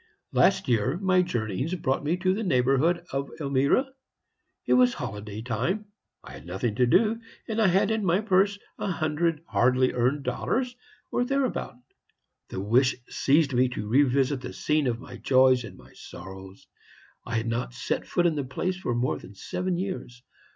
[0.31, 3.85] "Last year, my journeyings brought me to the neighborhood of Elmira.
[4.65, 5.85] It was holiday time.
[6.23, 10.23] I had nothing to do, and I had in my purse a hundred hardly earned
[10.23, 10.75] dollars,
[11.11, 11.77] or thereabout.
[12.49, 16.65] The wish seized me to revisit the scene of my joys and my sorrows.
[17.23, 20.23] I had not set foot in the place for more than seven years.